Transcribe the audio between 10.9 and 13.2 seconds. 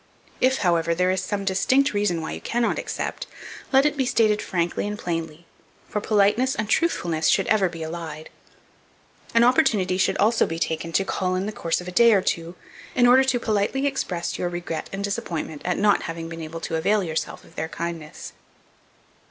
to call in the course of a day or two, in